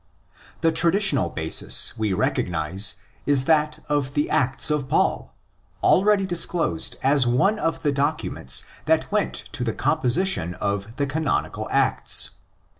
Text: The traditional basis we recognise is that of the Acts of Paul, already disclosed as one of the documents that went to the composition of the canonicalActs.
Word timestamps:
The 0.61 0.71
traditional 0.71 1.29
basis 1.29 1.95
we 1.95 2.11
recognise 2.11 2.95
is 3.27 3.45
that 3.45 3.85
of 3.87 4.15
the 4.15 4.31
Acts 4.31 4.71
of 4.71 4.89
Paul, 4.89 5.31
already 5.83 6.25
disclosed 6.25 6.95
as 7.03 7.27
one 7.27 7.59
of 7.59 7.83
the 7.83 7.91
documents 7.91 8.63
that 8.85 9.11
went 9.11 9.35
to 9.51 9.63
the 9.63 9.75
composition 9.75 10.55
of 10.55 10.95
the 10.95 11.05
canonicalActs. 11.05 12.31